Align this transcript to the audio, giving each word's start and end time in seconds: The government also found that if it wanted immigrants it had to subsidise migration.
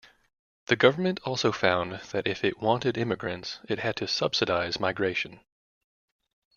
The 0.65 0.75
government 0.75 1.19
also 1.25 1.51
found 1.51 2.01
that 2.09 2.25
if 2.25 2.43
it 2.43 2.57
wanted 2.59 2.97
immigrants 2.97 3.59
it 3.69 3.77
had 3.77 3.95
to 3.97 4.07
subsidise 4.07 4.79
migration. 4.79 5.41